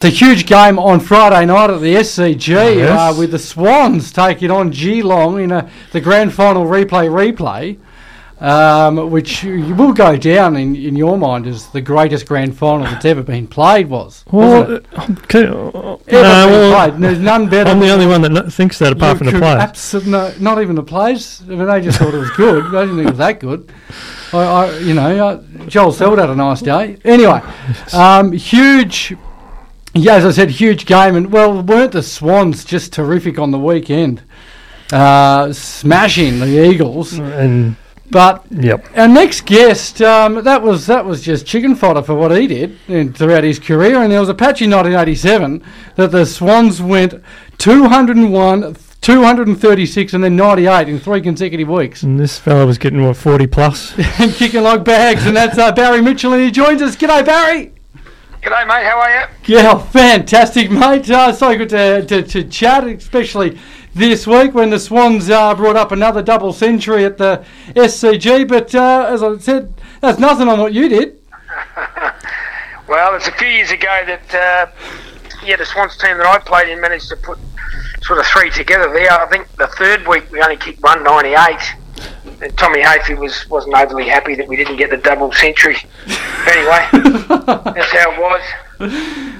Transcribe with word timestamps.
the 0.00 0.08
huge 0.08 0.46
game 0.46 0.78
on 0.78 0.98
Friday 0.98 1.44
night 1.44 1.68
at 1.68 1.78
the 1.82 1.94
SCG 1.96 2.48
Yes. 2.76 2.98
uh, 2.98 3.14
with 3.18 3.32
the 3.32 3.38
Swans 3.38 4.10
taking 4.10 4.50
on 4.50 4.70
Geelong 4.70 5.38
in 5.38 5.52
a, 5.52 5.68
the 5.92 6.00
grand 6.00 6.32
final 6.32 6.64
replay 6.64 7.10
replay, 7.10 7.76
um, 8.42 9.10
which 9.10 9.42
you 9.44 9.74
will 9.74 9.92
go 9.92 10.16
down 10.16 10.56
in, 10.56 10.74
in 10.74 10.96
your 10.96 11.18
mind 11.18 11.46
as 11.46 11.68
the 11.68 11.82
greatest 11.82 12.24
grand 12.26 12.56
final 12.56 12.84
that's 12.86 13.04
ever 13.04 13.22
been 13.22 13.46
played 13.46 13.90
was. 13.90 14.24
it? 14.26 14.32
Well, 14.32 14.62
okay, 15.24 15.44
uh, 15.44 15.50
no, 15.50 16.00
Ever 16.06 16.06
been 16.08 16.22
well, 16.50 16.88
played. 16.88 17.02
There's 17.02 17.18
none 17.18 17.50
better. 17.50 17.68
I'm 17.68 17.78
the 17.80 17.90
only 17.90 18.06
one 18.06 18.22
that 18.22 18.50
thinks 18.54 18.78
that, 18.78 18.94
apart 18.94 19.18
from 19.18 19.26
the 19.26 19.32
players. 19.38 19.60
abso- 19.60 20.06
no, 20.06 20.32
not 20.40 20.62
even 20.62 20.76
the 20.76 20.82
players. 20.82 21.42
I 21.42 21.50
mean, 21.50 21.66
they 21.66 21.82
just 21.82 21.98
thought 21.98 22.14
it 22.14 22.18
was 22.18 22.30
good. 22.30 22.64
They 22.72 22.86
didn't 22.86 22.96
think 22.96 23.06
it 23.08 23.10
was 23.10 23.18
that 23.18 23.38
good. 23.40 23.70
I, 24.32 24.38
I 24.38 24.78
you 24.78 24.94
know, 24.94 25.28
uh, 25.28 25.42
Joel 25.66 25.92
Selwood 25.92 26.20
had 26.20 26.30
a 26.30 26.34
nice 26.36 26.62
day. 26.62 26.96
Anyway, 27.04 27.42
um, 27.92 28.32
huge. 28.32 29.14
Yeah, 29.94 30.14
as 30.14 30.24
I 30.24 30.30
said, 30.30 30.50
huge 30.50 30.86
game, 30.86 31.16
and 31.16 31.32
well, 31.32 31.62
weren't 31.62 31.92
the 31.92 32.02
Swans 32.02 32.64
just 32.64 32.92
terrific 32.92 33.38
on 33.38 33.50
the 33.50 33.58
weekend? 33.58 34.22
Uh, 34.92 35.52
smashing 35.52 36.40
the 36.40 36.70
Eagles, 36.70 37.18
And 37.18 37.76
but 38.10 38.44
yep, 38.50 38.86
our 38.96 39.06
next 39.06 39.46
guest, 39.46 40.02
um, 40.02 40.42
that 40.42 40.62
was 40.62 40.86
that 40.86 41.04
was 41.04 41.22
just 41.22 41.46
chicken 41.46 41.76
fodder 41.76 42.02
for 42.02 42.14
what 42.14 42.32
he 42.32 42.46
did 42.46 42.78
in, 42.88 43.12
throughout 43.12 43.44
his 43.44 43.58
career. 43.58 44.02
And 44.02 44.10
there 44.10 44.20
was 44.20 44.28
a 44.28 44.34
patch 44.34 44.62
in 44.62 44.70
1987 44.70 45.62
that 45.94 46.10
the 46.10 46.26
Swans 46.26 46.82
went 46.82 47.14
201, 47.58 48.76
236, 49.00 50.14
and 50.14 50.24
then 50.24 50.36
98 50.36 50.88
in 50.88 50.98
three 50.98 51.20
consecutive 51.20 51.68
weeks, 51.68 52.02
and 52.02 52.18
this 52.18 52.38
fella 52.38 52.66
was 52.66 52.78
getting 52.78 53.04
what 53.04 53.16
40 53.16 53.46
plus. 53.46 53.96
and 54.20 54.32
kicking 54.34 54.62
like 54.62 54.84
bags. 54.84 55.26
And 55.26 55.36
that's 55.36 55.58
uh, 55.58 55.72
Barry 55.72 56.00
Mitchell, 56.00 56.32
and 56.32 56.42
he 56.42 56.50
joins 56.50 56.82
us. 56.82 56.96
G'day, 56.96 57.24
Barry. 57.24 57.72
G'day, 58.42 58.66
mate. 58.66 58.86
How 58.86 58.98
are 58.98 59.20
you? 59.20 59.26
Yeah, 59.44 59.78
fantastic, 59.78 60.70
mate. 60.70 61.10
Uh, 61.10 61.30
so 61.30 61.54
good 61.58 61.68
to, 61.68 62.06
to, 62.06 62.22
to 62.22 62.44
chat, 62.44 62.84
especially 62.84 63.58
this 63.94 64.26
week 64.26 64.54
when 64.54 64.70
the 64.70 64.78
Swans 64.78 65.28
uh, 65.28 65.54
brought 65.54 65.76
up 65.76 65.92
another 65.92 66.22
double 66.22 66.54
century 66.54 67.04
at 67.04 67.18
the 67.18 67.44
SCG. 67.70 68.48
But 68.48 68.74
uh, 68.74 69.06
as 69.10 69.22
I 69.22 69.36
said, 69.36 69.74
that's 70.00 70.18
nothing 70.18 70.48
on 70.48 70.58
what 70.58 70.72
you 70.72 70.88
did. 70.88 71.18
Well, 72.88 73.14
it's 73.14 73.28
a 73.28 73.32
few 73.32 73.46
years 73.46 73.70
ago 73.70 74.02
that 74.04 74.34
uh, 74.34 74.66
yeah, 75.44 75.54
the 75.54 75.64
Swans 75.64 75.96
team 75.96 76.16
that 76.16 76.26
I 76.26 76.38
played 76.38 76.70
in 76.70 76.80
managed 76.80 77.08
to 77.10 77.16
put 77.16 77.38
sort 78.02 78.18
of 78.18 78.26
three 78.26 78.50
together 78.50 78.92
there. 78.92 79.12
I 79.12 79.28
think 79.28 79.46
the 79.52 79.68
third 79.68 80.08
week 80.08 80.28
we 80.32 80.42
only 80.42 80.56
kicked 80.56 80.82
198. 80.82 82.42
And 82.42 82.58
Tommy 82.58 82.80
Hafey 82.80 83.16
was 83.16 83.48
wasn't 83.48 83.76
overly 83.76 84.08
happy 84.08 84.34
that 84.34 84.48
we 84.48 84.56
didn't 84.56 84.76
get 84.76 84.90
the 84.90 84.96
double 84.96 85.30
century. 85.30 85.76
anyway, 86.46 86.88
that's 87.74 87.92
how 87.92 88.12
it 88.12 88.20
was. 88.20 88.42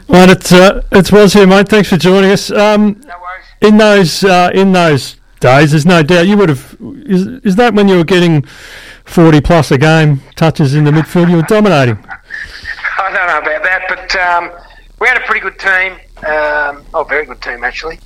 Well, 0.08 0.30
it's 0.30 0.52
uh, 0.52 0.82
it's 0.92 1.10
was 1.12 1.32
here, 1.32 1.46
mate. 1.46 1.68
Thanks 1.68 1.88
for 1.88 1.96
joining 1.96 2.30
us. 2.30 2.50
Um, 2.50 3.00
No 3.06 3.14
worries. 3.18 3.44
in 3.62 3.76
those 3.78 4.24
uh, 4.24 4.50
in 4.54 4.72
those 4.72 5.16
days, 5.40 5.70
there's 5.70 5.86
no 5.86 6.02
doubt 6.02 6.26
you 6.26 6.36
would 6.36 6.48
have. 6.48 6.76
Is, 7.06 7.26
is 7.44 7.56
that 7.56 7.74
when 7.74 7.88
you 7.88 7.96
were 7.96 8.04
getting 8.04 8.42
40 9.04 9.40
plus 9.40 9.70
a 9.70 9.78
game 9.78 10.20
touches 10.36 10.74
in 10.74 10.84
the 10.84 10.90
midfield? 10.90 11.30
You 11.30 11.36
were 11.36 11.42
dominating. 11.42 11.98
I 12.98 13.12
don't 13.12 13.26
know 13.26 13.38
about 13.38 13.62
that, 13.62 13.84
but 13.88 14.16
um, 14.16 14.50
we 15.00 15.08
had 15.08 15.16
a 15.16 15.20
pretty 15.20 15.40
good 15.40 15.58
team. 15.58 15.92
Um, 16.18 16.84
oh, 16.92 17.04
very 17.08 17.24
good 17.24 17.40
team 17.40 17.64
actually. 17.64 17.98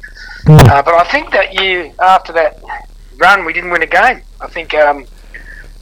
Uh, 0.47 0.83
but 0.83 0.95
I 0.95 1.05
think 1.11 1.33
that 1.33 1.55
year 1.55 1.91
after 2.00 2.33
that 2.34 2.62
run, 3.17 3.45
we 3.45 3.53
didn't 3.53 3.70
win 3.70 3.83
a 3.83 3.87
game. 3.87 4.20
I 4.41 4.47
think 4.47 4.72
um, 4.75 5.06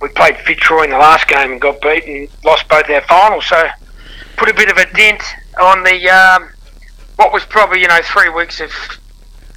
we 0.02 0.08
played 0.08 0.36
Fitzroy 0.38 0.84
in 0.84 0.90
the 0.90 0.98
last 0.98 1.28
game 1.28 1.52
and 1.52 1.60
got 1.60 1.80
beaten, 1.80 2.28
lost 2.44 2.68
both 2.68 2.90
our 2.90 3.00
finals. 3.02 3.46
So 3.46 3.68
put 4.36 4.48
a 4.50 4.54
bit 4.54 4.70
of 4.70 4.76
a 4.76 4.92
dent 4.94 5.22
on 5.60 5.82
the 5.84 6.08
um, 6.10 6.50
what 7.16 7.32
was 7.32 7.44
probably 7.44 7.80
you 7.80 7.88
know 7.88 8.00
three 8.02 8.28
weeks 8.28 8.60
of 8.60 8.70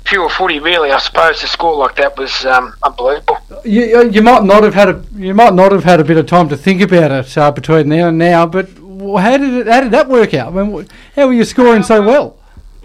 pure 0.05 0.29
footy. 0.29 0.59
Really, 0.59 0.91
I 0.91 0.99
suppose 0.99 1.39
to 1.41 1.47
score 1.47 1.75
like 1.75 1.95
that 1.95 2.17
was 2.17 2.45
um, 2.45 2.73
unbelievable. 2.83 3.37
You, 3.63 3.83
you- 3.85 4.09
you 4.11 4.21
might 4.21 4.43
not 4.43 4.63
have 4.63 4.75
had 4.75 4.89
a 4.89 5.03
you 5.15 5.33
might 5.33 5.53
not 5.53 5.71
have 5.71 5.83
had 5.83 5.99
a 5.99 6.03
bit 6.03 6.17
of 6.17 6.27
time 6.27 6.47
to 6.49 6.57
think 6.57 6.81
about 6.81 7.11
it 7.11 7.37
uh, 7.37 7.51
between 7.51 7.89
now 7.89 8.09
and 8.09 8.17
now. 8.17 8.45
But 8.45 8.69
how 8.69 9.37
did 9.37 9.53
it 9.53 9.67
how 9.67 9.81
did 9.81 9.91
that 9.91 10.07
work 10.07 10.33
out? 10.33 10.55
I 10.55 10.63
mean, 10.63 10.87
how 11.15 11.27
were 11.27 11.33
you 11.33 11.43
scoring 11.45 11.83
so 11.83 12.01
well? 12.01 12.37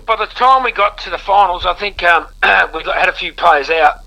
by 0.06 0.16
the 0.16 0.26
time 0.26 0.64
we 0.64 0.72
got 0.72 0.98
to 0.98 1.08
the 1.10 1.18
finals, 1.18 1.64
I 1.64 1.72
think 1.74 2.02
um, 2.02 2.26
we 2.42 2.82
had 2.82 3.08
a 3.08 3.12
few 3.12 3.32
players 3.32 3.70
out. 3.70 3.98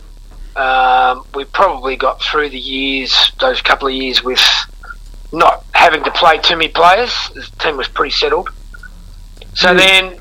Um, 0.55 1.25
we 1.33 1.45
probably 1.45 1.95
got 1.95 2.21
through 2.21 2.49
the 2.49 2.59
years, 2.59 3.31
those 3.39 3.61
couple 3.61 3.87
of 3.87 3.93
years, 3.93 4.23
with 4.23 4.41
not 5.31 5.63
having 5.73 6.03
to 6.03 6.11
play 6.11 6.37
too 6.37 6.55
many 6.55 6.69
players. 6.69 7.11
The 7.33 7.41
team 7.59 7.77
was 7.77 7.87
pretty 7.87 8.11
settled. 8.11 8.49
So 9.55 9.69
Mm. 9.69 9.77
then, 9.77 10.19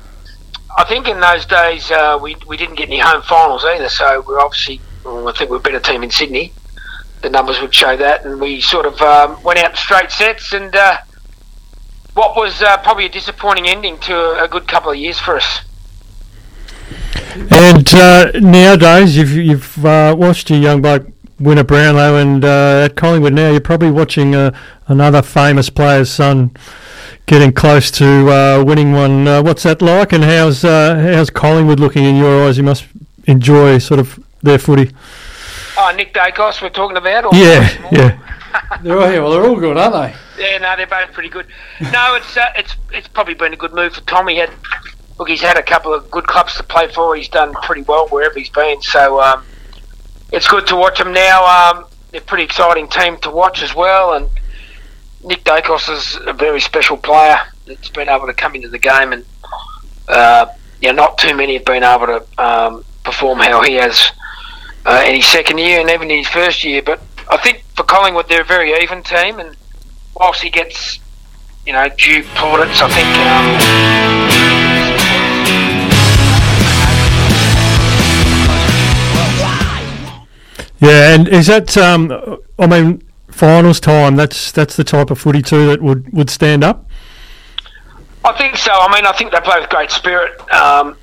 I 0.77 0.83
think 0.85 1.07
in 1.07 1.19
those 1.19 1.45
days 1.45 1.91
uh, 1.91 2.17
we 2.21 2.35
we 2.47 2.57
didn't 2.57 2.75
get 2.75 2.87
any 2.89 2.99
home 2.99 3.21
finals 3.21 3.63
either. 3.63 3.89
So 3.89 4.21
we're 4.27 4.39
obviously, 4.39 4.81
well, 5.03 5.27
I 5.27 5.33
think 5.33 5.51
we're 5.51 5.57
a 5.57 5.59
better 5.59 5.79
team 5.79 6.03
in 6.03 6.09
Sydney. 6.11 6.51
The 7.21 7.29
numbers 7.29 7.61
would 7.61 7.73
show 7.73 7.95
that, 7.95 8.25
and 8.25 8.41
we 8.41 8.59
sort 8.59 8.85
of 8.85 8.99
um, 9.01 9.41
went 9.43 9.59
out 9.59 9.71
in 9.71 9.77
straight 9.77 10.11
sets 10.11 10.53
and. 10.53 10.75
Uh, 10.75 10.97
what 12.15 12.35
was 12.35 12.61
uh, 12.61 12.77
probably 12.77 13.05
a 13.05 13.09
disappointing 13.09 13.67
ending 13.67 13.97
to 13.97 14.15
a, 14.15 14.43
a 14.43 14.47
good 14.47 14.67
couple 14.67 14.91
of 14.91 14.97
years 14.97 15.17
for 15.19 15.35
us. 15.35 15.61
And 17.51 17.93
uh, 17.93 18.31
nowadays, 18.35 19.17
you've 19.17 19.31
you've 19.31 19.85
uh, 19.85 20.15
watched 20.17 20.49
your 20.49 20.59
young 20.59 20.81
bloke 20.81 21.07
win 21.39 21.57
a 21.57 21.63
Brownlow, 21.63 22.15
and 22.15 22.45
uh, 22.45 22.85
at 22.85 22.95
Collingwood 22.95 23.33
now, 23.33 23.51
you're 23.51 23.61
probably 23.61 23.91
watching 23.91 24.35
uh, 24.35 24.57
another 24.87 25.21
famous 25.21 25.69
player's 25.69 26.11
son 26.11 26.51
getting 27.25 27.51
close 27.51 27.89
to 27.91 28.29
uh, 28.29 28.63
winning 28.63 28.93
one. 28.93 29.27
Uh, 29.27 29.41
what's 29.41 29.63
that 29.63 29.81
like, 29.81 30.13
and 30.13 30.23
how's 30.23 30.63
uh, 30.63 30.95
how's 30.95 31.29
Collingwood 31.29 31.79
looking 31.79 32.03
in 32.05 32.15
your 32.15 32.47
eyes? 32.47 32.57
You 32.57 32.63
must 32.63 32.85
enjoy 33.25 33.77
sort 33.79 33.99
of 33.99 34.23
their 34.41 34.57
footy. 34.57 34.91
Oh, 35.77 35.93
Nick 35.95 36.13
Daicos, 36.13 36.61
we're 36.61 36.69
talking 36.69 36.97
about? 36.97 37.25
Or 37.25 37.35
Yeah, 37.35 37.89
yeah. 37.91 38.19
They're 38.83 38.99
all, 38.99 39.11
yeah, 39.11 39.19
well, 39.19 39.31
they're 39.31 39.45
all 39.45 39.55
good, 39.55 39.77
aren't 39.77 39.93
they? 39.93 40.43
Yeah, 40.43 40.59
no, 40.59 40.75
they're 40.75 40.85
both 40.85 41.11
pretty 41.11 41.29
good. 41.29 41.47
No, 41.91 42.15
it's 42.15 42.37
uh, 42.37 42.53
it's 42.55 42.75
it's 42.91 43.07
probably 43.07 43.33
been 43.33 43.53
a 43.53 43.55
good 43.55 43.73
move 43.73 43.93
for 43.93 44.01
Tommy. 44.01 44.37
Had 44.37 44.51
look, 45.17 45.29
he's 45.29 45.41
had 45.41 45.57
a 45.57 45.63
couple 45.63 45.93
of 45.93 46.09
good 46.11 46.27
clubs 46.27 46.55
to 46.57 46.63
play 46.63 46.87
for. 46.89 47.15
He's 47.15 47.29
done 47.29 47.53
pretty 47.53 47.83
well 47.83 48.07
wherever 48.07 48.37
he's 48.37 48.49
been. 48.49 48.81
So 48.81 49.21
um, 49.21 49.43
it's 50.31 50.47
good 50.47 50.67
to 50.67 50.75
watch 50.75 50.99
him 50.99 51.13
now. 51.13 51.45
Um, 51.45 51.85
they're 52.11 52.21
a 52.21 52.23
pretty 52.23 52.43
exciting 52.43 52.87
team 52.87 53.17
to 53.19 53.31
watch 53.31 53.61
as 53.63 53.73
well. 53.75 54.13
And 54.13 54.29
Nick 55.23 55.43
Daicos 55.43 55.89
is 55.89 56.17
a 56.25 56.33
very 56.33 56.59
special 56.59 56.97
player 56.97 57.39
that's 57.65 57.89
been 57.89 58.09
able 58.09 58.27
to 58.27 58.33
come 58.33 58.55
into 58.55 58.67
the 58.67 58.77
game, 58.77 59.13
and 59.13 59.25
uh, 60.09 60.47
yeah, 60.81 60.91
not 60.91 61.17
too 61.17 61.33
many 61.35 61.53
have 61.53 61.65
been 61.65 61.83
able 61.83 62.07
to 62.07 62.43
um, 62.43 62.83
perform 63.03 63.39
how 63.39 63.61
he 63.63 63.75
has 63.75 64.11
uh, 64.85 65.03
in 65.07 65.15
his 65.15 65.25
second 65.25 65.57
year 65.59 65.79
and 65.79 65.89
even 65.89 66.11
in 66.11 66.17
his 66.17 66.27
first 66.27 66.63
year. 66.63 66.81
But 66.81 67.01
I 67.29 67.37
think 67.37 67.63
for 67.75 67.83
Collingwood, 67.83 68.27
they're 68.27 68.41
a 68.41 68.45
very 68.45 68.73
even 68.81 69.01
team, 69.01 69.39
and 69.39 69.55
whilst 70.15 70.41
he 70.41 70.49
gets, 70.49 70.99
you 71.65 71.73
know, 71.73 71.87
due 71.97 72.23
plaudits, 72.35 72.81
I 72.81 72.89
think. 72.89 74.57
Um, 74.59 74.62
Yeah, 80.83 81.15
and 81.15 81.29
is 81.29 81.47
that? 81.47 81.77
Um, 81.77 82.11
I 82.59 82.67
mean, 82.67 83.01
finals 83.31 83.79
time. 83.79 84.17
That's 84.17 84.51
that's 84.51 84.75
the 84.75 84.83
type 84.83 85.11
of 85.11 85.17
footy 85.17 85.41
too 85.41 85.67
that 85.67 85.81
would, 85.81 86.11
would 86.11 86.29
stand 86.29 86.61
up. 86.61 86.85
I 88.25 88.37
think 88.37 88.57
so. 88.57 88.71
I 88.73 88.93
mean, 88.93 89.05
I 89.05 89.13
think 89.13 89.31
they 89.31 89.39
play 89.39 89.61
with 89.61 89.69
great 89.69 89.91
spirit. 89.91 90.37
Um, 90.51 90.97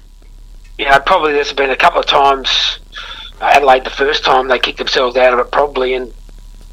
you 0.79 0.85
know, 0.85 1.01
probably 1.01 1.33
there's 1.33 1.55
been 1.55 1.71
a 1.71 1.77
couple 1.77 1.99
of 1.99 2.05
times. 2.05 2.81
uh, 3.41 3.47
Adelaide, 3.47 3.85
the 3.85 3.91
first 3.91 4.23
time 4.23 4.49
they 4.49 4.59
kicked 4.59 4.77
themselves 4.77 5.17
out 5.17 5.33
of 5.33 5.39
it, 5.39 5.51
probably, 5.51 5.95
and 5.95 6.12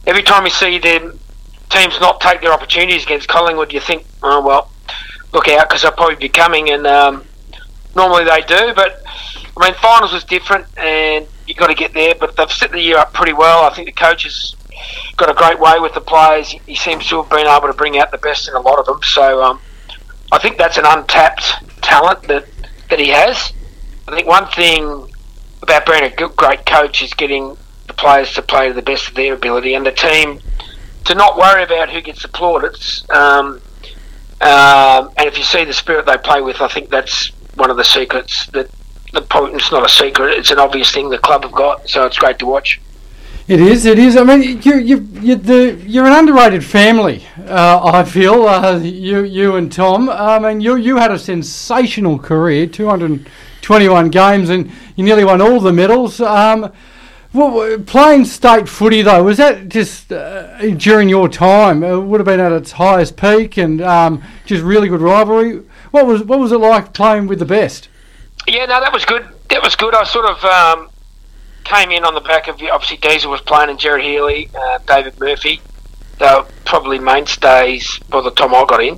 every 0.06 0.24
time 0.24 0.44
you 0.44 0.50
see 0.50 0.78
them 0.78 1.18
teams 1.70 1.98
not 2.02 2.20
take 2.20 2.42
their 2.42 2.52
opportunities 2.52 3.06
against 3.06 3.30
Collingwood, 3.30 3.72
you 3.72 3.80
think, 3.80 4.06
oh 4.22 4.46
well, 4.46 4.70
look 5.32 5.48
out 5.48 5.70
because 5.70 5.82
they'll 5.82 5.94
probably 5.94 6.16
be 6.16 6.28
coming, 6.28 6.72
and 6.72 6.86
um, 6.86 7.24
normally 7.96 8.26
they 8.26 8.42
do. 8.42 8.74
But 8.76 9.02
I 9.56 9.64
mean, 9.64 9.76
finals 9.76 10.12
was 10.12 10.26
different, 10.26 10.66
and 10.78 11.26
you 11.48 11.56
got 11.56 11.68
to 11.68 11.76
get 11.76 11.94
there. 11.94 12.16
But 12.16 12.36
they've 12.36 12.52
set 12.52 12.72
the 12.72 12.82
year 12.82 12.98
up 12.98 13.14
pretty 13.14 13.34
well. 13.34 13.64
I 13.64 13.74
think 13.74 13.88
the 13.88 13.94
coach 13.94 14.24
has 14.24 14.56
got 15.16 15.30
a 15.30 15.34
great 15.34 15.60
way 15.60 15.80
with 15.80 15.94
the 15.94 16.02
players. 16.02 16.50
He 16.50 16.76
seems 16.76 17.08
to 17.10 17.22
have 17.22 17.30
been 17.30 17.48
able 17.48 17.68
to 17.68 17.74
bring 17.74 17.98
out 17.98 18.12
the 18.12 18.18
best 18.18 18.48
in 18.48 18.56
a 18.56 18.60
lot 18.60 18.80
of 18.80 18.86
them. 18.86 19.00
So 19.04 19.44
um, 19.44 19.60
I 20.32 20.38
think 20.38 20.58
that's 20.58 20.78
an 20.78 20.86
untapped 20.86 21.82
talent 21.82 22.24
that, 22.24 22.46
that 22.90 23.00
he 23.00 23.10
has. 23.10 23.54
I 24.08 24.16
think 24.16 24.28
one 24.28 24.48
thing 24.48 25.12
about 25.62 25.86
being 25.86 26.04
a 26.04 26.10
good, 26.10 26.36
great 26.36 26.66
coach 26.66 27.02
is 27.02 27.14
getting 27.14 27.58
the 27.88 27.94
players 27.94 28.34
to 28.34 28.42
play 28.42 28.68
to 28.68 28.74
the 28.74 28.82
best 28.82 29.10
of 29.10 29.16
their 29.16 29.34
ability 29.34 29.74
and 29.74 29.86
the 29.86 29.92
team 29.92 30.40
to 31.06 31.16
not 31.16 31.38
worry 31.38 31.64
about 31.64 31.90
who 31.90 32.02
gets 32.02 32.22
the. 32.22 33.06
Um, 33.10 33.62
um, 34.40 35.12
and 35.18 35.28
if 35.28 35.38
you 35.38 35.44
see 35.44 35.64
the 35.64 35.74
spirit 35.74 36.06
they 36.06 36.18
play 36.18 36.42
with, 36.42 36.62
I 36.62 36.68
think 36.68 36.90
that's 36.90 37.30
one 37.56 37.72
of 37.72 37.78
the 37.78 37.84
secrets 37.84 38.46
that 38.48 38.70
the 39.18 39.28
probably 39.28 39.56
it's 39.56 39.72
not 39.72 39.86
a 39.86 39.90
secret. 39.90 40.38
It's 40.38 40.52
an 40.52 40.60
obvious 40.60 40.92
thing 40.92 41.10
the 41.10 41.18
club 41.18 41.44
have 41.44 41.52
got. 41.52 41.90
So 41.90 42.06
it's 42.06 42.18
great 42.18 42.40
to 42.40 42.46
watch. 42.46 42.80
It 43.48 43.62
is. 43.62 43.86
It 43.86 43.98
is. 43.98 44.18
I 44.18 44.24
mean, 44.24 44.62
you 44.62 44.78
you 44.78 45.08
you 45.22 45.36
the 45.36 45.82
you're 45.86 46.06
an 46.06 46.14
underrated 46.14 46.64
family. 46.64 47.26
Uh, 47.46 47.80
I 47.84 48.04
feel 48.04 48.44
uh, 48.48 48.78
you 48.78 49.24
you 49.24 49.56
and 49.56 49.72
Tom. 49.72 50.10
I 50.10 50.38
mean, 50.40 50.62
you 50.62 50.76
you 50.76 50.98
had 50.98 51.12
a 51.12 51.20
sensational 51.20 52.20
career, 52.20 52.68
221 52.68 54.10
games, 54.10 54.50
and 54.50 54.72
you 54.96 55.04
nearly 55.04 55.24
won 55.24 55.42
all 55.42 55.60
the 55.60 55.72
medals. 55.72 56.20
Um, 56.20 56.72
well, 57.34 57.78
playing 57.80 58.26
state 58.26 58.68
footy 58.68 59.02
though 59.02 59.24
was 59.24 59.38
that 59.38 59.70
just 59.70 60.12
uh, 60.12 60.60
during 60.72 61.08
your 61.08 61.30
time? 61.30 61.84
It 61.84 61.98
would 61.98 62.20
have 62.20 62.26
been 62.26 62.40
at 62.40 62.52
its 62.52 62.74
highest 62.74 63.16
peak, 63.16 63.58
and 63.58 63.82
um, 63.82 64.22
just 64.46 64.64
really 64.64 64.90
good 64.90 65.02
rivalry. 65.02 65.64
What 65.92 66.06
was 66.06 66.24
what 66.24 66.40
was 66.40 66.52
it 66.52 66.58
like 66.58 66.94
playing 66.94 67.28
with 67.28 67.40
the 67.40 67.46
best? 67.46 67.88
Yeah, 68.48 68.66
no, 68.66 68.80
that 68.80 68.94
was 68.94 69.04
good. 69.04 69.28
That 69.50 69.62
was 69.62 69.76
good. 69.76 69.94
I 69.94 70.06
sort 70.06 70.26
of 70.26 70.44
um, 70.46 70.90
came 71.66 71.92
in 71.92 72.06
on 72.06 72.14
the 72.14 72.22
back 72.22 72.48
of 72.48 72.62
obviously 72.72 72.98
Diesel 72.98 73.30
was 73.30 73.42
playing 73.42 73.70
and 73.70 73.78
Gerard 73.78 74.02
Healy, 74.02 74.50
uh, 74.58 74.80
David 74.88 75.20
Murphy. 75.20 75.60
They 76.18 76.26
were 76.26 76.48
probably 76.66 76.98
mainstays 76.98 78.00
by 78.10 78.22
the 78.22 78.32
time 78.32 78.56
I 78.56 78.66
got 78.66 78.82
in. 78.82 78.94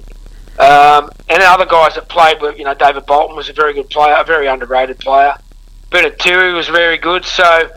Um, 0.60 1.10
and 1.30 1.42
the 1.42 1.48
other 1.48 1.66
guys 1.66 1.96
that 1.96 2.08
played 2.10 2.42
were, 2.42 2.54
you 2.54 2.64
know, 2.64 2.76
David 2.76 3.06
Bolton 3.08 3.36
was 3.36 3.50
a 3.50 3.54
very 3.54 3.74
good 3.74 3.90
player, 3.90 4.16
a 4.16 4.24
very 4.24 4.48
underrated 4.48 5.00
player. 5.00 5.34
Bernard 5.90 6.20
Toohey 6.20 6.54
was 6.54 6.68
very 6.68 6.98
good. 6.98 7.26
So 7.26 7.72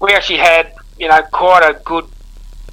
we 0.00 0.12
actually 0.12 0.38
had, 0.38 0.72
you 0.98 1.08
know, 1.08 1.22
quite 1.30 1.62
a 1.62 1.78
good, 1.84 2.06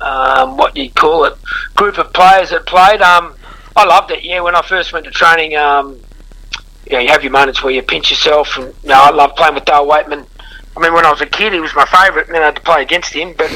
um, 0.01 0.57
what 0.57 0.75
you 0.75 0.89
call 0.89 1.25
it, 1.25 1.38
group 1.75 2.00
of 2.00 2.12
players 2.13 2.50
that 2.50 2.65
played. 2.65 3.01
Um, 3.01 3.36
I 3.75 3.86
loved 3.86 4.09
it. 4.12 4.24
Yeah, 4.24 4.41
when 4.41 4.56
I 4.56 4.62
first 4.63 4.91
went 4.91 5.06
to 5.06 5.12
training, 5.12 5.56
um, 5.56 6.00
you 6.85 6.94
know, 6.94 7.00
you 7.00 7.09
have 7.09 7.24
your 7.24 7.31
moments 7.31 7.63
where 7.63 7.74
you 7.74 7.81
pinch 7.81 8.09
yourself. 8.09 8.57
And 8.57 8.74
you 8.83 8.89
know, 8.89 9.01
I 9.01 9.12
love 9.12 9.35
playing 9.35 9.56
with 9.56 9.65
Dale 9.65 9.85
Weightman 9.85 10.25
I 10.75 10.80
mean, 10.80 10.94
when 10.94 11.06
I 11.06 11.12
was 11.12 11.21
a 11.21 11.27
kid, 11.27 11.53
he 11.53 11.59
was 11.59 11.75
my 11.75 11.85
favourite, 11.85 12.25
and 12.25 12.35
then 12.35 12.41
I 12.41 12.45
had 12.45 12.56
to 12.56 12.62
play 12.62 12.81
against 12.81 13.13
him. 13.13 13.35
But 13.38 13.51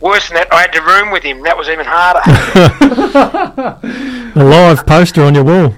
worse 0.00 0.28
than 0.28 0.36
that, 0.36 0.52
I 0.52 0.60
had 0.60 0.72
to 0.72 0.80
room 0.80 1.10
with 1.10 1.24
him. 1.24 1.42
That 1.42 1.58
was 1.58 1.68
even 1.68 1.84
harder. 1.88 2.20
a 4.36 4.44
live 4.44 4.86
poster 4.86 5.24
on 5.24 5.34
your 5.34 5.42
wall. 5.42 5.74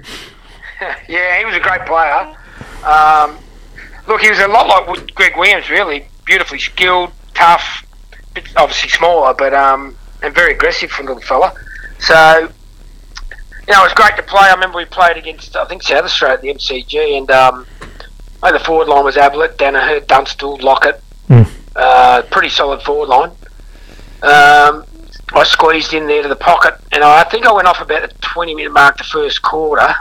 yeah, 1.09 1.39
he 1.39 1.45
was 1.45 1.55
a 1.55 1.59
great 1.59 1.87
player. 1.87 2.37
Um, 2.85 3.39
look, 4.07 4.21
he 4.21 4.29
was 4.29 4.37
a 4.39 4.47
lot 4.47 4.67
like 4.67 5.15
Greg 5.15 5.35
Williams, 5.35 5.71
really. 5.71 6.07
Beautifully 6.23 6.59
skilled, 6.59 7.11
tough, 7.33 7.83
obviously 8.55 8.89
smaller, 8.89 9.33
but 9.33 9.55
um, 9.55 9.97
and 10.21 10.35
very 10.35 10.53
aggressive 10.53 10.91
for 10.91 11.01
a 11.01 11.05
little 11.05 11.21
fella. 11.21 11.51
So, 11.97 12.51
you 13.67 13.73
know, 13.73 13.81
it 13.81 13.85
was 13.85 13.93
great 13.93 14.15
to 14.17 14.23
play. 14.23 14.47
I 14.47 14.53
remember 14.53 14.77
we 14.77 14.85
played 14.85 15.17
against, 15.17 15.55
I 15.55 15.65
think, 15.65 15.83
South 15.83 16.03
Australia 16.03 16.35
at 16.35 16.41
the 16.41 16.49
MCG, 16.49 17.17
and 17.17 17.31
um, 17.31 17.65
Oh, 18.47 18.51
the 18.51 18.59
forward 18.59 18.87
line 18.87 19.03
was 19.03 19.17
Ablett, 19.17 19.57
Daniher, 19.57 20.05
Dunstall, 20.05 20.61
Lockett. 20.61 21.01
Mm. 21.29 21.49
Uh, 21.75 22.21
pretty 22.29 22.49
solid 22.49 22.79
forward 22.83 23.09
line. 23.09 23.29
Um, 24.21 24.85
I 25.33 25.43
squeezed 25.43 25.95
in 25.95 26.05
there 26.05 26.21
to 26.21 26.29
the 26.29 26.35
pocket, 26.35 26.75
and 26.91 27.03
I 27.03 27.23
think 27.23 27.47
I 27.47 27.51
went 27.51 27.67
off 27.67 27.81
about 27.81 28.07
the 28.07 28.15
20 28.21 28.53
minute 28.53 28.71
mark 28.71 28.99
the 28.99 29.03
first 29.03 29.41
quarter. 29.41 29.91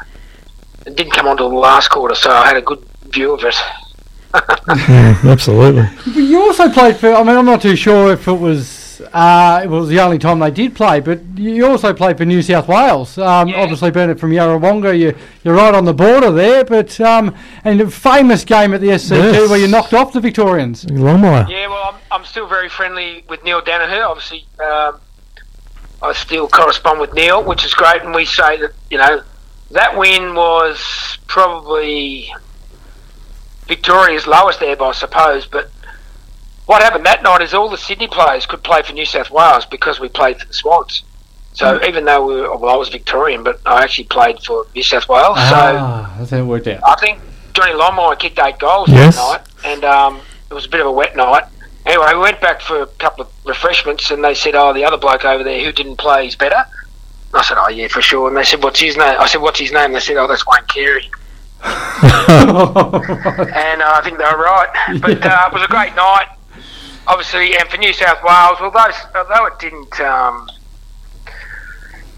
It 0.87 0.95
didn't 0.95 1.15
come 1.15 1.27
on 1.27 1.39
to 1.39 1.45
the 1.45 1.49
last 1.49 1.89
quarter, 1.89 2.15
so 2.15 2.31
I 2.31 2.47
had 2.47 2.59
a 2.59 2.63
good 2.63 2.85
view 3.09 3.33
of 3.33 3.43
it. 3.45 3.57
yeah, 4.91 5.19
absolutely. 5.25 5.89
You 6.23 6.43
also 6.43 6.69
played 6.69 6.97
for, 6.97 7.15
I 7.15 7.23
mean, 7.23 7.37
I'm 7.37 7.47
not 7.47 7.63
too 7.63 7.77
sure 7.77 8.13
if 8.13 8.29
it 8.29 8.33
was 8.33 8.69
uh, 9.01 9.61
it 9.65 9.69
was 9.69 9.89
the 9.89 10.01
only 10.01 10.19
time 10.19 10.39
they 10.39 10.51
did 10.51 10.75
play, 10.75 11.01
but 11.01 11.21
you 11.37 11.67
also 11.67 11.93
played 11.93 12.19
for 12.19 12.25
New 12.25 12.43
South 12.43 12.69
Wales. 12.69 13.19
Um, 13.19 13.49
yeah. 13.49 13.63
Obviously, 13.63 13.91
being 13.91 14.11
it 14.11 14.21
from 14.21 14.31
Yarrawonga, 14.31 14.99
you, 14.99 15.15
you're 15.43 15.55
right 15.55 15.75
on 15.75 15.85
the 15.85 15.95
border 15.95 16.31
there. 16.31 16.65
But 16.65 17.01
um, 17.01 17.35
and 17.65 17.81
a 17.81 17.91
famous 17.91 18.45
game 18.45 18.75
at 18.75 18.81
the 18.81 18.89
SCG 18.89 19.33
yes. 19.33 19.51
where 19.51 19.59
you 19.59 19.69
knocked 19.69 19.95
off 19.95 20.13
the 20.13 20.21
Victorians. 20.21 20.85
Longmire. 20.85 21.49
Yeah, 21.49 21.69
well, 21.69 21.95
I'm, 21.95 22.01
I'm 22.21 22.25
still 22.25 22.47
very 22.47 22.69
friendly 22.69 23.25
with 23.29 23.43
Neil 23.45 23.61
Daniher. 23.61 24.07
Obviously, 24.07 24.47
um, 24.61 25.01
I 26.03 26.13
still 26.15 26.49
correspond 26.49 27.01
with 27.01 27.15
Neil, 27.15 27.43
which 27.43 27.65
is 27.65 27.75
great. 27.75 28.03
And 28.03 28.15
we 28.15 28.25
say 28.25 28.59
that 28.59 28.73
you 28.91 28.99
know 28.99 29.23
that 29.71 29.97
win 29.97 30.35
was 30.35 31.19
probably 31.27 32.33
Victoria's 33.67 34.27
lowest 34.27 34.63
ebb, 34.63 34.83
I 34.83 34.93
suppose, 34.93 35.47
but 35.47 35.71
what 36.67 36.83
happened 36.83 37.05
that 37.07 37.23
night 37.23 37.43
is 37.43 37.53
all 37.53 37.69
the 37.69 37.77
Sydney 37.77 38.09
players 38.09 38.47
could 38.47 38.63
play 38.63 38.83
for 38.83 38.93
New 38.93 39.05
South 39.05 39.31
Wales 39.31 39.67
because 39.67 40.01
we 40.01 40.09
played 40.09 40.39
for 40.39 40.47
the 40.47 40.55
Swans. 40.55 41.03
So 41.53 41.79
mm. 41.79 41.89
even 41.89 42.05
though 42.05 42.27
we 42.27 42.41
were, 42.41 42.57
well, 42.57 42.75
I 42.75 42.77
was 42.77 42.89
Victorian, 42.89 43.45
but 43.45 43.61
I 43.67 43.83
actually 43.83 44.05
played 44.05 44.41
for 44.41 44.67
New 44.75 44.83
South 44.83 45.09
Wales. 45.09 45.37
Ah, 45.39 46.13
so 46.15 46.19
that's 46.19 46.31
how 46.31 46.39
it 46.39 46.45
worked 46.45 46.67
out. 46.67 46.81
I 46.85 46.97
think 46.97 47.21
Johnny 47.53 47.73
Longmire 47.73 48.19
kicked 48.19 48.39
eight 48.39 48.59
goals 48.59 48.89
yes. 48.89 49.17
that 49.17 49.23
night, 49.23 49.43
and 49.65 49.85
um, 49.85 50.21
it 50.51 50.55
was 50.55 50.67
a 50.67 50.69
bit 50.69 50.81
of 50.81 50.87
a 50.87 50.93
wet 50.93 51.17
night. 51.17 51.45
Anyway, 51.87 52.15
we 52.15 52.21
went 52.21 52.41
back 52.41 52.63
for 52.63 52.83
a 52.83 52.87
couple 52.87 53.27
of 53.27 53.33
refreshments, 53.45 54.11
and 54.11 54.25
they 54.25 54.35
said, 54.35 54.55
"Oh, 54.55 54.73
the 54.73 54.85
other 54.85 54.97
bloke 54.97 55.25
over 55.25 55.45
there 55.45 55.63
who 55.63 55.71
didn't 55.71 55.97
play 55.97 56.27
is 56.27 56.35
better." 56.35 56.65
I 57.35 57.43
said, 57.43 57.59
"Oh 57.59 57.69
yeah, 57.69 57.89
for 57.89 58.01
sure." 58.01 58.27
And 58.27 58.37
they 58.37 58.45
said, 58.45 58.63
"What's 58.63 58.81
his 58.81 58.97
name?" 58.97 59.17
I 59.21 59.29
said, 59.29 59.43
"What's 59.43 59.61
his 59.61 59.71
name?" 59.71 59.93
They 59.93 60.01
said, 60.01 60.17
"Oh, 60.17 60.27
that's 60.27 60.47
Wayne 60.47 60.65
Carey." 60.67 61.11
and 61.65 61.73
uh, 63.83 63.93
I 63.95 64.01
think 64.03 64.19
they 64.19 64.25
were 64.25 64.43
right. 64.43 64.69
But 65.01 65.21
yeah. 65.21 65.45
uh, 65.45 65.49
it 65.49 65.53
was 65.53 65.63
a 65.63 65.69
great 65.69 65.95
night 65.95 66.34
obviously, 67.07 67.57
and 67.57 67.69
for 67.69 67.77
New 67.77 67.93
South 67.93 68.23
Wales, 68.23 68.59
although 68.61 68.91
although 69.15 69.47
it 69.47 69.59
didn't, 69.59 70.01
um, 70.01 70.49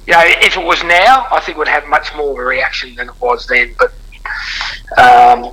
you 0.07 0.13
know, 0.13 0.23
if 0.25 0.57
it 0.57 0.65
was 0.65 0.83
now, 0.85 1.27
I 1.31 1.41
think 1.41 1.57
it 1.57 1.59
would 1.59 1.69
have 1.69 1.87
much 1.87 2.15
more 2.15 2.33
of 2.33 2.39
a 2.39 2.45
reaction 2.45 2.95
than 2.95 3.09
it 3.09 3.21
was 3.21 3.47
then. 3.47 3.75
But 3.79 3.93
um, 4.99 5.53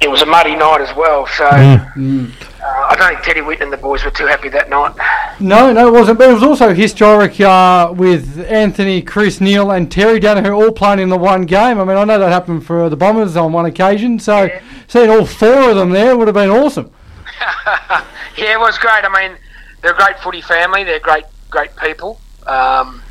it 0.00 0.08
was 0.08 0.22
a 0.22 0.26
muddy 0.26 0.54
night 0.54 0.80
as 0.80 0.94
well, 0.96 1.26
so 1.26 1.44
mm. 1.44 2.30
uh, 2.60 2.64
I 2.64 2.94
don't 2.96 3.08
think 3.14 3.22
Teddy 3.22 3.40
Whitten 3.40 3.62
and 3.62 3.72
the 3.72 3.76
boys 3.76 4.04
were 4.04 4.10
too 4.10 4.26
happy 4.26 4.48
that 4.50 4.70
night. 4.70 4.94
No, 5.40 5.72
no, 5.72 5.88
it 5.88 5.90
wasn't. 5.90 6.18
But 6.18 6.30
it 6.30 6.34
was 6.34 6.42
also 6.42 6.72
historic 6.72 7.40
uh, 7.40 7.92
with 7.96 8.38
Anthony, 8.48 9.02
Chris, 9.02 9.40
Neil, 9.40 9.70
and 9.72 9.90
Terry 9.90 10.20
Daniher 10.20 10.56
all 10.56 10.70
playing 10.70 11.00
in 11.00 11.08
the 11.08 11.16
one 11.16 11.46
game. 11.46 11.80
I 11.80 11.84
mean, 11.84 11.96
I 11.96 12.04
know 12.04 12.18
that 12.18 12.30
happened 12.30 12.64
for 12.64 12.88
the 12.88 12.96
Bombers 12.96 13.36
on 13.36 13.52
one 13.52 13.66
occasion, 13.66 14.18
so 14.18 14.44
yeah. 14.44 14.62
seeing 14.86 15.10
all 15.10 15.26
four 15.26 15.70
of 15.70 15.76
them 15.76 15.90
there 15.90 16.16
would 16.16 16.28
have 16.28 16.34
been 16.34 16.50
awesome. 16.50 16.92
yeah, 18.36 18.54
it 18.54 18.60
was 18.60 18.78
great. 18.78 19.04
I 19.04 19.28
mean, 19.28 19.36
they're 19.82 19.92
a 19.92 19.96
great 19.96 20.18
footy 20.20 20.40
family. 20.40 20.84
They're 20.84 21.00
great, 21.00 21.24
great 21.50 21.74
people. 21.76 22.20
Um, 22.46 23.02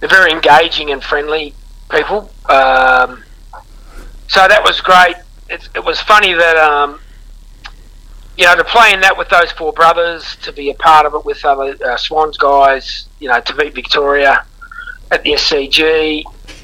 they're 0.00 0.08
very 0.08 0.32
engaging 0.32 0.90
and 0.90 1.02
friendly 1.02 1.54
people. 1.90 2.30
Um, 2.48 3.22
so 4.28 4.46
that 4.46 4.62
was 4.64 4.80
great. 4.80 5.16
It, 5.48 5.68
it 5.74 5.84
was 5.84 6.00
funny 6.00 6.32
that 6.32 6.56
um, 6.56 7.00
you 8.36 8.44
know 8.44 8.56
to 8.56 8.64
play 8.64 8.92
in 8.92 9.00
that 9.00 9.18
with 9.18 9.28
those 9.28 9.52
four 9.52 9.72
brothers, 9.72 10.36
to 10.42 10.52
be 10.52 10.70
a 10.70 10.74
part 10.74 11.06
of 11.06 11.14
it 11.14 11.24
with 11.24 11.44
other 11.44 11.76
uh, 11.84 11.96
Swans 11.96 12.38
guys, 12.38 13.08
you 13.18 13.28
know, 13.28 13.40
to 13.40 13.54
beat 13.54 13.74
Victoria 13.74 14.44
at 15.10 15.22
the 15.22 15.32
SCG. 15.32 16.22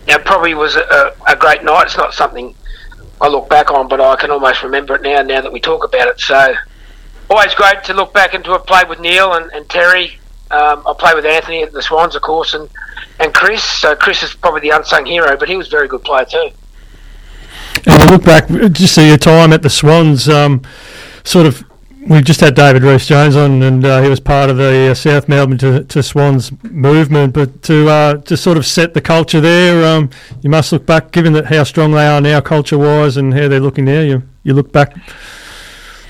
It 0.09 0.25
probably 0.25 0.55
was 0.55 0.77
a, 0.77 1.15
a 1.27 1.37
great 1.37 1.65
night. 1.65 1.87
It's 1.87 1.97
not 1.97 2.15
something 2.15 2.55
I 3.21 3.29
look 3.29 3.49
back 3.49 3.71
on, 3.71 3.89
but 3.89 4.01
I 4.01 4.15
can 4.17 4.31
almost 4.31 4.63
remember 4.63 4.95
it 4.95 5.03
now. 5.03 5.23
Now 5.23 5.41
that 5.41 5.53
we 5.53 5.61
talk 5.61 5.85
about 5.85 6.07
it, 6.09 6.21
so 6.21 6.55
always 7.29 7.55
great 7.55 7.85
to 7.85 7.95
look 7.95 8.13
back 8.13 8.35
and 8.35 8.45
to 8.45 8.53
have 8.53 8.67
played 8.67 8.89
with 8.89 9.01
Neil 9.01 9.35
and, 9.35 9.51
and 9.53 9.69
Terry. 9.69 10.19
Um, 10.51 10.83
I 10.87 10.95
played 10.97 11.17
with 11.17 11.27
Anthony 11.27 11.63
at 11.63 11.73
the 11.73 11.83
Swans, 11.83 12.15
of 12.15 12.23
course, 12.23 12.55
and, 12.55 12.69
and 13.19 13.35
Chris. 13.35 13.65
So 13.65 13.97
Chris 13.97 14.23
is 14.23 14.35
probably 14.35 14.61
the 14.61 14.71
unsung 14.71 15.05
hero, 15.05 15.37
but 15.37 15.49
he 15.49 15.57
was 15.57 15.67
a 15.69 15.71
very 15.71 15.89
good 15.89 16.05
player 16.05 16.25
too. 16.25 16.51
And 17.87 18.03
you 18.03 18.11
look 18.11 18.25
back, 18.25 18.49
just 18.73 18.95
see 18.95 19.09
your 19.09 19.17
time 19.17 19.53
at 19.53 19.63
the 19.63 19.71
Swans, 19.71 20.29
um, 20.29 20.63
sort 21.25 21.47
of. 21.47 21.65
We've 22.09 22.25
just 22.25 22.41
had 22.41 22.55
David 22.55 22.85
Rhys 22.85 23.07
Jones 23.07 23.35
on, 23.35 23.63
and 23.65 23.85
uh, 23.85 24.01
he 24.01 24.09
was 24.09 24.21
part 24.21 24.49
of 24.49 24.59
the 24.59 24.91
uh, 24.93 24.95
South 24.95 25.29
Melbourne 25.29 25.59
to, 25.59 25.83
to, 25.83 26.05
Swans 26.05 26.53
movement. 26.63 27.35
But 27.35 27.65
to 27.65 27.89
uh, 27.89 28.17
to 28.19 28.37
sort 28.37 28.57
of 28.57 28.65
set 28.65 28.95
the 28.95 29.01
culture 29.01 29.41
there, 29.41 29.85
um, 29.85 30.11
you 30.41 30.49
must 30.49 30.71
look 30.71 30.87
back, 30.87 31.11
given 31.11 31.33
that 31.33 31.47
how 31.47 31.65
strong 31.65 31.91
they 31.91 32.07
are 32.07 32.21
now, 32.21 32.41
culture 32.41 32.79
wise, 32.79 33.17
and 33.17 33.35
how 33.35 33.49
they're 33.49 33.59
looking 33.59 33.87
now. 33.87 34.03
You 34.03 34.23
you 34.45 34.55
look 34.55 34.71
back 34.71 34.97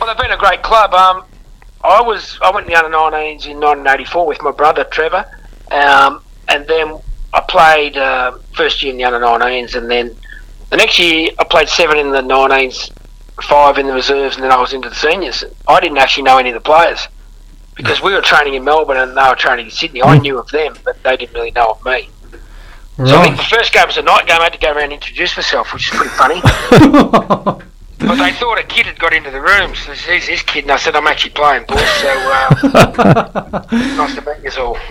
well, 0.07 0.15
they've 0.15 0.23
been 0.23 0.33
a 0.33 0.39
great 0.39 0.63
club. 0.63 0.95
Um, 0.95 1.25
I 1.83 2.01
was 2.01 2.39
I 2.41 2.51
went 2.51 2.67
in 2.67 2.73
the 2.73 2.79
under 2.79 2.97
19s 2.97 3.47
in 3.47 3.59
1984 3.59 4.27
with 4.27 4.43
my 4.43 4.53
brother 4.53 4.85
Trevor, 4.85 5.25
um, 5.71 6.23
and 6.49 6.67
then 6.67 6.99
I 7.33 7.41
played 7.49 7.97
uh, 7.97 8.39
first 8.55 8.83
year 8.83 8.93
in 8.93 8.99
the 8.99 9.05
under 9.05 9.19
19s, 9.19 9.75
and 9.75 9.91
then 9.91 10.17
the 10.71 10.77
next 10.77 10.99
year 10.99 11.31
I 11.39 11.45
played 11.45 11.69
seven 11.69 11.99
in 11.99 12.11
the 12.11 12.21
19s, 12.21 12.91
five 13.43 13.79
in 13.79 13.87
the 13.87 13.93
reserves, 13.93 14.37
and 14.37 14.45
then 14.45 14.53
I 14.53 14.61
was 14.61 14.73
into 14.73 14.89
the 14.89 14.95
seniors. 14.95 15.45
I 15.67 15.81
didn't 15.81 15.99
actually 15.99 16.25
know 16.25 16.39
any 16.39 16.51
of 16.51 16.55
the 16.55 16.61
players 16.61 17.09
because 17.75 18.01
we 18.01 18.13
were 18.15 18.23
training 18.23 18.55
in 18.55 18.65
Melbourne 18.65 18.97
and 18.97 19.17
they 19.17 19.29
were 19.29 19.35
training 19.35 19.67
in 19.67 19.71
Sydney. 19.71 20.03
I 20.03 20.19
knew 20.19 20.39
of 20.39 20.49
them, 20.51 20.77
but 20.85 21.03
they 21.03 21.17
didn't 21.17 21.35
really 21.35 21.51
know 21.51 21.73
of 21.73 21.85
me. 21.85 22.09
Right. 22.97 23.09
So 23.09 23.19
I 23.19 23.25
think 23.25 23.37
the 23.37 23.43
first 23.43 23.73
game 23.75 23.87
was 23.87 23.99
a 23.99 24.03
night 24.03 24.27
game. 24.27 24.41
I 24.41 24.45
had 24.45 24.55
to 24.55 24.59
go 24.59 24.69
around 24.69 24.85
and 24.85 24.93
introduce 24.95 25.37
myself, 25.37 25.75
which 25.75 25.93
is 25.93 25.99
pretty 25.99 26.15
funny. 26.15 27.63
But 27.99 28.17
they 28.17 28.33
thought 28.33 28.59
a 28.59 28.63
kid 28.63 28.85
had 28.85 28.99
got 28.99 29.15
into 29.15 29.31
the 29.31 29.41
room. 29.41 29.75
So 29.75 29.93
who's 29.93 30.27
this 30.27 30.43
kid? 30.43 30.65
And 30.65 30.73
I 30.73 30.77
said, 30.77 30.95
I'm 30.95 31.07
actually 31.07 31.31
playing, 31.31 31.65
boys. 31.65 31.81
So 31.81 32.09
uh, 32.09 33.67
nice 33.73 34.15
to 34.15 34.23
meet 34.23 34.55
you 34.55 34.63
all. 34.63 34.79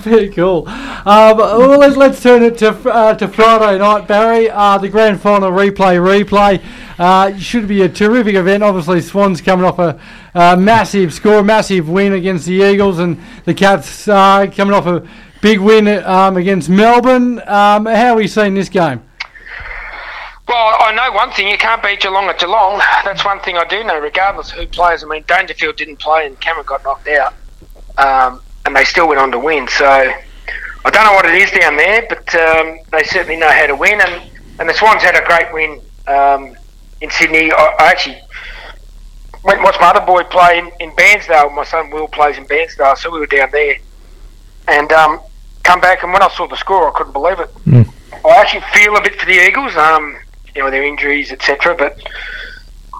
Very 0.00 0.30
cool. 0.30 0.66
Um, 0.66 1.36
well, 1.36 1.78
let's, 1.78 1.96
let's 1.96 2.22
turn 2.22 2.42
it 2.42 2.56
to 2.58 2.70
uh, 2.90 3.14
to 3.14 3.28
Friday 3.28 3.78
night, 3.78 4.08
Barry. 4.08 4.48
Uh, 4.48 4.78
the 4.78 4.88
grand 4.88 5.20
final 5.20 5.50
replay, 5.50 5.98
replay. 6.00 6.64
Uh, 6.98 7.36
should 7.36 7.68
be 7.68 7.82
a 7.82 7.88
terrific 7.88 8.34
event. 8.34 8.62
Obviously, 8.62 9.02
Swans 9.02 9.42
coming 9.42 9.66
off 9.66 9.78
a, 9.78 10.00
a 10.34 10.56
massive 10.56 11.12
score, 11.12 11.42
massive 11.42 11.88
win 11.88 12.14
against 12.14 12.46
the 12.46 12.54
Eagles, 12.54 12.98
and 12.98 13.20
the 13.44 13.52
Cats 13.52 14.08
uh, 14.08 14.50
coming 14.54 14.74
off 14.74 14.86
a 14.86 15.06
big 15.42 15.60
win 15.60 15.86
um, 15.86 16.38
against 16.38 16.70
Melbourne. 16.70 17.40
Um, 17.40 17.84
how 17.84 18.14
are 18.14 18.16
we 18.16 18.26
seeing 18.26 18.54
this 18.54 18.70
game? 18.70 19.02
Well, 20.48 20.76
I 20.80 20.94
know 20.94 21.12
one 21.12 21.30
thing: 21.32 21.48
you 21.48 21.58
can't 21.58 21.82
beat 21.82 22.00
Geelong 22.00 22.24
at 22.24 22.38
Geelong. 22.38 22.78
That's 23.04 23.22
one 23.22 23.38
thing 23.40 23.58
I 23.58 23.66
do 23.66 23.84
know, 23.84 23.98
regardless 23.98 24.50
of 24.50 24.58
who 24.58 24.66
plays. 24.66 25.04
I 25.04 25.06
mean, 25.06 25.22
Dangerfield 25.28 25.76
didn't 25.76 25.98
play, 25.98 26.26
and 26.26 26.40
Cameron 26.40 26.64
got 26.66 26.82
knocked 26.84 27.06
out, 27.08 27.34
um, 27.98 28.40
and 28.64 28.74
they 28.74 28.84
still 28.84 29.08
went 29.08 29.20
on 29.20 29.30
to 29.32 29.38
win. 29.38 29.68
So 29.68 29.84
I 29.84 30.90
don't 30.90 31.04
know 31.04 31.12
what 31.12 31.26
it 31.26 31.34
is 31.34 31.50
down 31.50 31.76
there, 31.76 32.06
but 32.08 32.34
um, 32.34 32.78
they 32.92 33.02
certainly 33.02 33.36
know 33.36 33.50
how 33.50 33.66
to 33.66 33.76
win. 33.76 34.00
And, 34.00 34.30
and 34.58 34.68
the 34.68 34.72
Swans 34.72 35.02
had 35.02 35.16
a 35.16 35.26
great 35.26 35.52
win 35.52 35.82
um, 36.06 36.56
in 37.02 37.10
Sydney. 37.10 37.52
I, 37.52 37.76
I, 37.78 37.90
actually 37.90 38.18
went 39.44 39.62
watched 39.62 39.82
my 39.82 39.88
other 39.88 40.06
boy 40.06 40.22
play 40.24 40.58
in, 40.58 40.70
in 40.80 40.96
Bairnsdale. 40.96 41.54
My 41.54 41.64
son 41.64 41.90
Will 41.90 42.08
plays 42.08 42.38
in 42.38 42.46
Bairnsdale, 42.46 42.96
so 42.96 43.10
we 43.10 43.18
were 43.18 43.26
down 43.26 43.50
there, 43.52 43.76
and 44.66 44.90
um, 44.92 45.20
come 45.62 45.82
back. 45.82 46.02
And 46.04 46.12
when 46.12 46.22
I 46.22 46.28
saw 46.28 46.46
the 46.46 46.56
score, 46.56 46.88
I 46.88 46.96
couldn't 46.96 47.12
believe 47.12 47.38
it. 47.38 47.54
Mm. 47.66 47.92
I 48.24 48.40
actually 48.40 48.64
feel 48.72 48.96
a 48.96 49.02
bit 49.02 49.14
for 49.20 49.26
the 49.26 49.46
Eagles. 49.46 49.76
Um, 49.76 50.16
you 50.54 50.62
know, 50.62 50.70
their 50.70 50.84
injuries, 50.84 51.32
etc. 51.32 51.74
But 51.76 51.98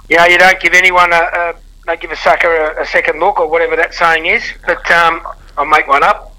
you 0.09 0.17
know, 0.17 0.25
you 0.25 0.39
don't 0.39 0.59
give 0.61 0.75
anyone 0.75 1.13
a, 1.13 1.17
a 1.17 1.55
don't 1.87 2.01
give 2.01 2.11
a 2.11 2.17
sucker 2.17 2.49
a, 2.49 2.83
a, 2.83 2.87
second 2.87 3.19
look 3.19 3.41
or 3.41 3.49
whatever 3.49 3.77
that 3.77 3.95
saying 3.95 4.27
is. 4.27 4.43
But 4.67 4.89
um, 4.91 5.23
I'll 5.57 5.67
make 5.67 5.87
one 5.89 6.03
up. 6.03 6.35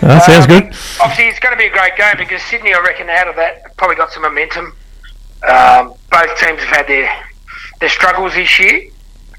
That 0.00 0.22
sounds 0.24 0.44
Um, 0.44 0.50
good. 0.50 0.64
Obviously, 1.00 1.28
it's 1.28 1.40
going 1.40 1.52
to 1.52 1.58
be 1.58 1.66
a 1.66 1.70
great 1.70 1.96
game 1.96 2.14
because 2.16 2.42
Sydney, 2.42 2.72
I 2.72 2.80
reckon, 2.80 3.10
out 3.10 3.28
of 3.28 3.36
that 3.36 3.76
probably 3.76 3.96
got 3.96 4.12
some 4.12 4.22
momentum. 4.22 4.74
Um, 5.42 5.94
both 6.10 6.38
teams 6.38 6.60
have 6.60 6.76
had 6.76 6.86
their 6.86 7.10
their 7.80 7.88
struggles 7.88 8.34
this 8.34 8.58
year 8.58 8.88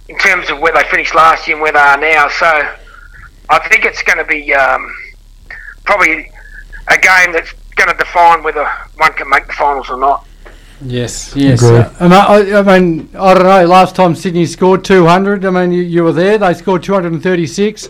in 0.07 0.17
terms 0.19 0.49
of 0.49 0.59
where 0.59 0.73
they 0.73 0.83
finished 0.89 1.15
last 1.15 1.47
year 1.47 1.55
and 1.55 1.63
where 1.63 1.71
they 1.71 1.79
are 1.79 1.97
now. 1.97 2.27
So 2.29 2.45
I 3.49 3.67
think 3.69 3.85
it's 3.85 4.03
going 4.03 4.17
to 4.19 4.25
be 4.25 4.53
um, 4.53 4.93
probably 5.85 6.31
a 6.87 6.97
game 6.97 7.33
that's 7.33 7.53
going 7.75 7.89
to 7.89 7.95
define 7.97 8.43
whether 8.43 8.69
one 8.97 9.13
can 9.13 9.29
make 9.29 9.47
the 9.47 9.53
finals 9.53 9.89
or 9.89 9.97
not. 9.97 10.27
Yes, 10.81 11.33
yes. 11.35 11.63
Uh, 11.63 11.91
I, 11.99 12.03
mean, 12.03 12.13
I, 12.13 12.59
I 12.59 12.79
mean, 12.79 13.09
I 13.17 13.33
don't 13.33 13.43
know. 13.43 13.65
Last 13.65 13.95
time 13.95 14.13
Sydney 14.15 14.45
scored 14.45 14.83
200, 14.83 15.45
I 15.45 15.49
mean, 15.49 15.71
you, 15.71 15.81
you 15.81 16.03
were 16.03 16.11
there. 16.13 16.37
They 16.37 16.53
scored 16.53 16.83
236. 16.83 17.89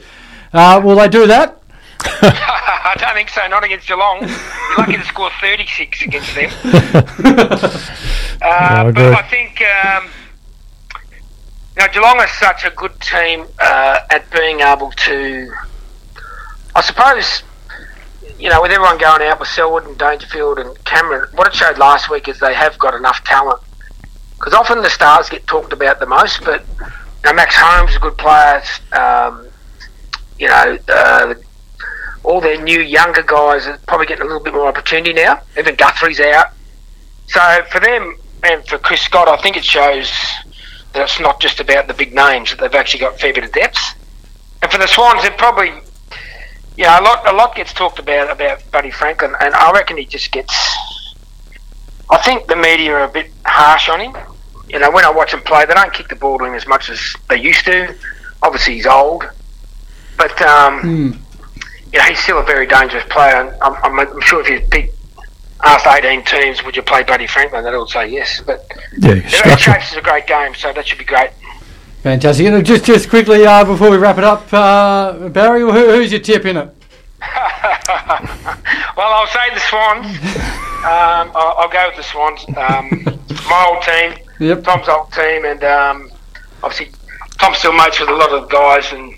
Uh, 0.53 0.81
will 0.83 0.95
they 0.95 1.07
do 1.09 1.25
that? 1.27 1.61
I 2.21 2.93
don't 2.99 3.13
think 3.15 3.29
so. 3.29 3.45
Not 3.47 3.63
against 3.63 3.87
Geelong. 3.87 4.19
You're 4.21 4.77
lucky 4.77 4.97
to 4.97 5.03
score 5.05 5.31
36 5.41 6.01
against 6.03 6.35
them. 6.35 6.51
I 8.41 8.81
Uh, 8.81 8.87
agree. 8.89 9.03
but 9.03 9.13
I 9.15 9.21
think 9.29 9.61
um, 9.63 10.09
you 11.75 11.81
know 11.81 11.87
Geelong 11.91 12.19
is 12.21 12.29
such 12.31 12.65
a 12.65 12.69
good 12.71 12.99
team 12.99 13.45
uh, 13.59 13.99
at 14.11 14.29
being 14.31 14.59
able 14.59 14.91
to. 14.91 15.51
I 16.75 16.81
suppose 16.81 17.41
you 18.45 18.51
know 18.51 18.61
with 18.61 18.71
everyone 18.71 18.99
going 18.99 19.23
out 19.23 19.39
with 19.39 19.49
Selwood 19.49 19.87
and 19.87 19.97
Dangerfield 19.97 20.59
and 20.59 20.85
Cameron, 20.85 21.27
what 21.33 21.47
it 21.47 21.55
showed 21.55 21.79
last 21.79 22.11
week 22.11 22.27
is 22.27 22.39
they 22.39 22.53
have 22.53 22.77
got 22.77 22.93
enough 22.93 23.23
talent. 23.23 23.59
Because 24.37 24.53
often 24.53 24.83
the 24.83 24.89
stars 24.91 25.29
get 25.29 25.47
talked 25.47 25.73
about 25.73 25.99
the 25.99 26.05
most, 26.05 26.45
but 26.45 26.63
you 26.79 26.85
know, 27.25 27.33
Max 27.33 27.55
Holmes 27.57 27.89
is 27.89 27.95
a 27.95 27.99
good 27.99 28.15
player. 28.19 28.61
Um, 28.91 29.47
you 30.37 30.47
know, 30.47 30.77
uh, 30.87 31.33
all 32.23 32.39
their 32.39 32.61
new 32.61 32.81
younger 32.81 33.23
guys 33.23 33.65
are 33.65 33.79
probably 33.87 34.05
getting 34.05 34.21
a 34.21 34.27
little 34.27 34.43
bit 34.43 34.53
more 34.53 34.67
opportunity 34.67 35.13
now. 35.13 35.41
Even 35.57 35.73
Guthrie's 35.73 36.19
out. 36.19 36.49
So 37.25 37.63
for 37.71 37.79
them 37.79 38.15
and 38.43 38.63
for 38.67 38.77
Chris 38.77 39.01
Scott, 39.01 39.27
I 39.27 39.37
think 39.41 39.57
it 39.57 39.65
shows 39.65 40.11
that 40.93 41.01
it's 41.01 41.19
not 41.19 41.41
just 41.41 41.59
about 41.59 41.87
the 41.87 41.95
big 41.95 42.13
names; 42.13 42.51
that 42.51 42.59
they've 42.59 42.79
actually 42.79 42.99
got 42.99 43.15
a 43.15 43.17
fair 43.17 43.33
bit 43.33 43.45
of 43.45 43.51
depth. 43.53 43.95
And 44.61 44.71
for 44.71 44.77
the 44.77 44.87
Swans, 44.87 45.23
it 45.23 45.35
probably, 45.35 45.71
you 46.77 46.83
know, 46.83 46.99
a 46.99 47.01
lot 47.01 47.27
a 47.27 47.33
lot 47.35 47.55
gets 47.55 47.73
talked 47.73 47.99
about 47.99 48.29
about 48.31 48.69
Buddy 48.71 48.91
Franklin, 48.91 49.33
and 49.39 49.53
I 49.53 49.71
reckon 49.71 49.97
he 49.97 50.05
just 50.05 50.31
gets. 50.31 50.53
I 52.09 52.17
think 52.19 52.47
the 52.47 52.55
media 52.55 52.93
are 52.93 53.03
a 53.05 53.09
bit 53.11 53.31
harsh 53.45 53.89
on 53.89 53.99
him. 53.99 54.15
You 54.69 54.79
know, 54.79 54.91
when 54.91 55.05
I 55.05 55.09
watch 55.11 55.33
him 55.33 55.41
play, 55.41 55.65
they 55.65 55.73
don't 55.73 55.93
kick 55.93 56.07
the 56.07 56.15
ball 56.15 56.37
to 56.39 56.45
him 56.45 56.53
as 56.53 56.67
much 56.67 56.89
as 56.89 56.99
they 57.29 57.37
used 57.37 57.65
to. 57.65 57.95
Obviously, 58.43 58.75
he's 58.75 58.85
old, 58.85 59.23
but 60.17 60.39
um, 60.41 60.79
Hmm. 60.81 61.11
you 61.93 61.99
know, 61.99 62.05
he's 62.05 62.19
still 62.19 62.39
a 62.39 62.43
very 62.43 62.67
dangerous 62.67 63.03
player. 63.09 63.35
And 63.41 63.49
I'm, 63.61 63.73
I'm, 63.83 63.99
I'm 64.07 64.21
sure 64.21 64.41
if 64.41 64.49
you 64.49 64.59
pick 64.69 64.91
asked 65.63 65.87
18 65.87 66.23
teams, 66.25 66.63
would 66.63 66.75
you 66.75 66.83
play 66.83 67.01
Buddy 67.03 67.25
Franklin? 67.25 67.63
They'd 67.63 67.73
all 67.73 67.87
say 67.87 68.07
yes. 68.07 68.41
But 68.45 68.65
Yeah, 68.99 69.25
structure. 69.27 69.57
shapes 69.71 69.91
is 69.91 69.97
a 69.97 70.01
great 70.01 70.27
game, 70.27 70.53
so 70.53 70.71
that 70.73 70.85
should 70.85 70.99
be 70.99 71.05
great. 71.05 71.29
Fantastic. 72.05 72.45
And 72.45 72.63
just 72.63 72.85
just 72.85 73.09
quickly 73.09 73.47
uh, 73.47 73.65
before 73.65 73.89
we 73.89 73.97
wrap 73.97 74.19
it 74.19 74.23
up, 74.23 74.53
uh, 74.53 75.27
Barry, 75.29 75.61
who, 75.61 75.71
who's 75.71 76.11
your 76.11 76.21
tip 76.21 76.45
in 76.45 76.55
it? 76.55 76.69
well, 78.95 79.11
I'll 79.11 79.25
say 79.25 79.49
the 79.53 79.59
Swans. 79.59 80.51
Um, 80.85 81.31
I'll, 81.33 81.55
I'll 81.57 81.67
go 81.69 81.87
with 81.87 81.95
the 81.97 82.03
Swans. 82.03 82.45
Um, 82.49 83.03
my 83.49 83.65
old 83.67 83.81
team, 83.81 84.13
Yep. 84.39 84.63
Tom's 84.65 84.87
old 84.87 85.11
team, 85.13 85.43
and 85.45 85.63
um, 85.63 86.11
obviously 86.61 86.91
Tom's 87.39 87.57
still 87.57 87.73
mates 87.73 87.99
with 87.99 88.09
a 88.09 88.13
lot 88.13 88.31
of 88.31 88.41
the 88.43 88.47
guys, 88.49 88.93
and 88.93 89.09
you 89.09 89.17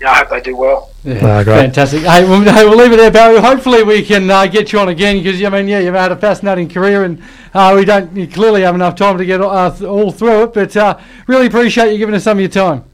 know, 0.00 0.08
I 0.08 0.14
hope 0.20 0.30
they 0.30 0.40
do 0.40 0.56
well. 0.56 0.90
Yeah, 1.04 1.18
Ah, 1.22 1.42
great. 1.44 1.56
fantastic. 1.56 2.00
Hey, 2.04 2.24
we'll, 2.24 2.40
hey, 2.50 2.64
we'll 2.64 2.78
leave 2.78 2.94
it 2.94 2.96
there, 2.96 3.10
Barry. 3.10 3.38
Hopefully, 3.42 3.82
we 3.82 4.02
can 4.02 4.30
uh, 4.30 4.46
get 4.46 4.72
you 4.72 4.78
on 4.78 4.88
again 4.88 5.22
because 5.22 5.42
I 5.44 5.50
mean, 5.50 5.68
yeah, 5.68 5.80
you've 5.80 5.92
had 5.94 6.12
a 6.12 6.16
fascinating 6.16 6.70
career, 6.70 7.04
and 7.04 7.22
uh, 7.54 7.72
we 7.76 7.84
don't 7.84 8.14
you 8.16 8.26
clearly 8.26 8.62
have 8.62 8.74
enough 8.74 8.94
time 8.94 9.18
to 9.18 9.24
get 9.24 9.40
uh, 9.40 9.70
th- 9.70 9.82
all 9.82 10.10
through 10.10 10.44
it. 10.44 10.54
But 10.54 10.76
uh, 10.76 10.98
really 11.26 11.46
appreciate 11.46 11.92
you 11.92 11.98
giving 11.98 12.14
us 12.14 12.24
some 12.24 12.38
of 12.38 12.40
your 12.40 12.50
time. 12.50 12.84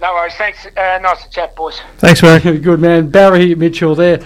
No 0.00 0.14
worries. 0.14 0.34
Thanks. 0.34 0.66
Uh, 0.66 0.98
nice 1.02 1.24
to 1.24 1.30
chat, 1.30 1.54
boys. 1.54 1.80
Thanks, 1.98 2.22
Barry. 2.22 2.58
Good 2.58 2.80
man, 2.80 3.10
Barry 3.10 3.54
Mitchell 3.54 3.94
there. 3.94 4.24